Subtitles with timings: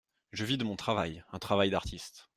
[0.31, 2.27] Je vis de mon travail, un travail d'artiste.